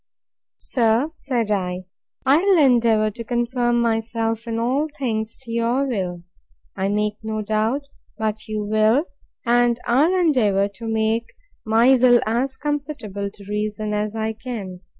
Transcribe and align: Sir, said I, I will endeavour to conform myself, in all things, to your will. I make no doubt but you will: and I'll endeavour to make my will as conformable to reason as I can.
Sir, 0.57 1.11
said 1.13 1.51
I, 1.51 1.85
I 2.25 2.37
will 2.39 2.57
endeavour 2.57 3.11
to 3.11 3.23
conform 3.23 3.81
myself, 3.83 4.47
in 4.47 4.57
all 4.57 4.87
things, 4.97 5.37
to 5.43 5.51
your 5.51 5.85
will. 5.87 6.23
I 6.75 6.87
make 6.87 7.17
no 7.21 7.43
doubt 7.43 7.85
but 8.17 8.47
you 8.47 8.63
will: 8.63 9.05
and 9.45 9.79
I'll 9.85 10.19
endeavour 10.19 10.69
to 10.69 10.87
make 10.87 11.27
my 11.65 11.93
will 11.97 12.19
as 12.25 12.57
conformable 12.57 13.29
to 13.29 13.45
reason 13.47 13.93
as 13.93 14.15
I 14.15 14.33
can. 14.33 14.79